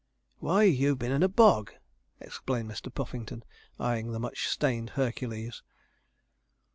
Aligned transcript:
'Why, 0.39 0.63
you've 0.63 0.97
been 0.97 1.11
in 1.11 1.21
a 1.21 1.27
bog!' 1.27 1.75
exclaimed 2.19 2.71
Mr. 2.71 2.91
Puffington, 2.91 3.43
eyeing 3.79 4.11
the 4.13 4.19
much 4.19 4.47
stained 4.47 4.89
Hercules. 4.97 5.61